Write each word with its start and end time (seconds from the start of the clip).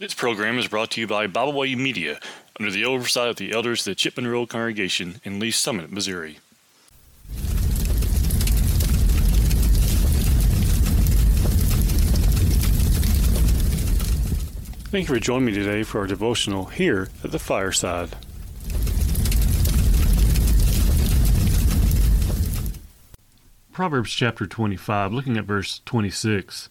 This 0.00 0.12
program 0.12 0.58
is 0.58 0.66
brought 0.66 0.90
to 0.92 1.00
you 1.00 1.06
by 1.06 1.28
Bible 1.28 1.52
Media 1.76 2.18
under 2.58 2.72
the 2.72 2.84
oversight 2.84 3.28
of 3.28 3.36
the 3.36 3.52
elders 3.52 3.82
of 3.82 3.92
the 3.92 3.94
Chipman 3.94 4.26
Road 4.26 4.48
Congregation 4.48 5.20
in 5.22 5.38
Lee's 5.38 5.54
Summit, 5.54 5.92
Missouri. 5.92 6.38
Thank 14.90 15.08
you 15.08 15.14
for 15.14 15.20
joining 15.20 15.44
me 15.44 15.52
today 15.52 15.84
for 15.84 16.00
our 16.00 16.08
devotional 16.08 16.64
here 16.64 17.10
at 17.22 17.30
the 17.30 17.38
fireside. 17.38 18.16
Proverbs 23.72 24.10
chapter 24.10 24.44
25, 24.48 25.12
looking 25.12 25.36
at 25.36 25.44
verse 25.44 25.80
26. 25.84 26.68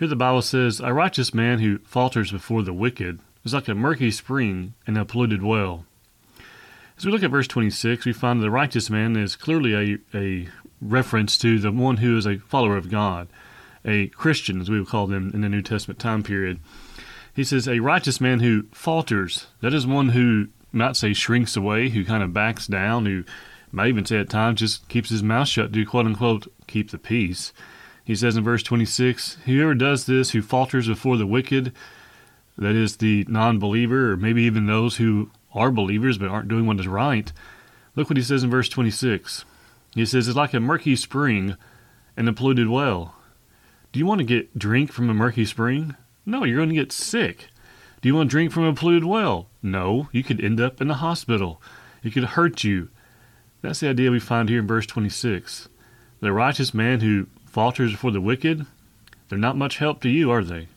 Here 0.00 0.08
the 0.08 0.16
Bible 0.16 0.40
says, 0.40 0.80
A 0.80 0.94
righteous 0.94 1.34
man 1.34 1.58
who 1.58 1.78
falters 1.80 2.32
before 2.32 2.62
the 2.62 2.72
wicked 2.72 3.20
is 3.44 3.52
like 3.52 3.68
a 3.68 3.74
murky 3.74 4.10
spring 4.10 4.72
in 4.86 4.96
a 4.96 5.04
polluted 5.04 5.42
well. 5.42 5.84
As 6.96 7.04
we 7.04 7.12
look 7.12 7.22
at 7.22 7.30
verse 7.30 7.46
26, 7.46 8.06
we 8.06 8.14
find 8.14 8.40
the 8.40 8.50
righteous 8.50 8.88
man 8.88 9.14
is 9.14 9.36
clearly 9.36 9.74
a, 9.74 9.98
a 10.16 10.48
reference 10.80 11.36
to 11.36 11.58
the 11.58 11.70
one 11.70 11.98
who 11.98 12.16
is 12.16 12.26
a 12.26 12.38
follower 12.38 12.78
of 12.78 12.90
God, 12.90 13.28
a 13.84 14.06
Christian, 14.06 14.62
as 14.62 14.70
we 14.70 14.78
would 14.78 14.88
call 14.88 15.06
them 15.06 15.32
in 15.34 15.42
the 15.42 15.50
New 15.50 15.60
Testament 15.60 16.00
time 16.00 16.22
period. 16.22 16.60
He 17.34 17.44
says, 17.44 17.68
A 17.68 17.80
righteous 17.80 18.22
man 18.22 18.40
who 18.40 18.62
falters, 18.72 19.48
that 19.60 19.74
is 19.74 19.86
one 19.86 20.08
who 20.08 20.48
might 20.72 20.96
say 20.96 21.12
shrinks 21.12 21.58
away, 21.58 21.90
who 21.90 22.06
kind 22.06 22.22
of 22.22 22.32
backs 22.32 22.66
down, 22.66 23.04
who 23.04 23.24
might 23.70 23.88
even 23.88 24.06
say 24.06 24.16
at 24.16 24.30
times 24.30 24.60
just 24.60 24.88
keeps 24.88 25.10
his 25.10 25.22
mouth 25.22 25.48
shut 25.48 25.74
to 25.74 25.84
quote 25.84 26.06
unquote 26.06 26.50
keep 26.66 26.90
the 26.90 26.96
peace. 26.96 27.52
He 28.10 28.16
says 28.16 28.36
in 28.36 28.42
verse 28.42 28.64
26 28.64 29.36
Whoever 29.44 29.72
does 29.72 30.06
this, 30.06 30.30
who 30.30 30.42
falters 30.42 30.88
before 30.88 31.16
the 31.16 31.28
wicked, 31.28 31.72
that 32.58 32.74
is 32.74 32.96
the 32.96 33.24
non 33.28 33.60
believer, 33.60 34.10
or 34.10 34.16
maybe 34.16 34.42
even 34.42 34.66
those 34.66 34.96
who 34.96 35.30
are 35.54 35.70
believers 35.70 36.18
but 36.18 36.26
aren't 36.26 36.48
doing 36.48 36.66
what 36.66 36.80
is 36.80 36.88
right, 36.88 37.32
look 37.94 38.10
what 38.10 38.16
he 38.16 38.22
says 38.24 38.42
in 38.42 38.50
verse 38.50 38.68
26. 38.68 39.44
He 39.94 40.04
says, 40.04 40.26
It's 40.26 40.36
like 40.36 40.52
a 40.52 40.58
murky 40.58 40.96
spring 40.96 41.56
and 42.16 42.28
a 42.28 42.32
polluted 42.32 42.68
well. 42.68 43.14
Do 43.92 44.00
you 44.00 44.06
want 44.06 44.18
to 44.18 44.24
get 44.24 44.58
drink 44.58 44.90
from 44.90 45.08
a 45.08 45.14
murky 45.14 45.44
spring? 45.44 45.94
No, 46.26 46.42
you're 46.42 46.56
going 46.56 46.70
to 46.70 46.74
get 46.74 46.90
sick. 46.90 47.46
Do 48.02 48.08
you 48.08 48.16
want 48.16 48.28
to 48.28 48.34
drink 48.34 48.50
from 48.50 48.64
a 48.64 48.74
polluted 48.74 49.04
well? 49.04 49.46
No, 49.62 50.08
you 50.10 50.24
could 50.24 50.42
end 50.42 50.60
up 50.60 50.80
in 50.80 50.88
the 50.88 50.94
hospital. 50.94 51.62
It 52.02 52.12
could 52.12 52.24
hurt 52.24 52.64
you. 52.64 52.88
That's 53.62 53.78
the 53.78 53.88
idea 53.88 54.10
we 54.10 54.18
find 54.18 54.48
here 54.48 54.58
in 54.58 54.66
verse 54.66 54.86
26. 54.86 55.68
The 56.18 56.32
righteous 56.32 56.74
man 56.74 57.02
who 57.02 57.28
falters 57.50 57.92
before 57.92 58.12
the 58.12 58.20
wicked, 58.20 58.66
they're 59.28 59.38
not 59.38 59.56
much 59.56 59.78
help 59.78 60.00
to 60.02 60.08
you, 60.08 60.30
are 60.30 60.44
they? 60.44 60.68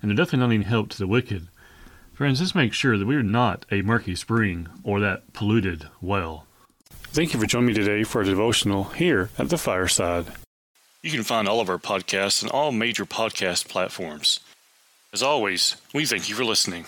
And 0.00 0.10
they're 0.10 0.16
definitely 0.16 0.46
not 0.46 0.54
any 0.54 0.64
help 0.64 0.88
to 0.90 0.98
the 0.98 1.06
wicked. 1.06 1.48
Friends, 2.12 2.40
let's 2.40 2.54
make 2.54 2.72
sure 2.72 2.96
that 2.96 3.06
we're 3.06 3.22
not 3.22 3.66
a 3.70 3.82
murky 3.82 4.14
spring 4.14 4.68
or 4.82 5.00
that 5.00 5.32
polluted 5.32 5.88
well. 6.00 6.46
Thank 6.90 7.34
you 7.34 7.40
for 7.40 7.46
joining 7.46 7.68
me 7.68 7.74
today 7.74 8.04
for 8.04 8.22
a 8.22 8.24
devotional 8.24 8.84
here 8.84 9.30
at 9.38 9.48
the 9.48 9.58
fireside. 9.58 10.26
You 11.02 11.10
can 11.10 11.22
find 11.22 11.46
all 11.46 11.60
of 11.60 11.68
our 11.68 11.78
podcasts 11.78 12.42
on 12.42 12.50
all 12.50 12.72
major 12.72 13.04
podcast 13.04 13.68
platforms. 13.68 14.40
As 15.12 15.22
always, 15.22 15.76
we 15.92 16.06
thank 16.06 16.28
you 16.28 16.34
for 16.34 16.44
listening. 16.44 16.86